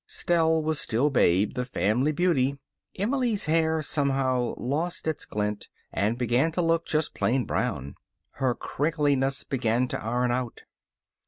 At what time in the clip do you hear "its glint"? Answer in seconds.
5.05-5.67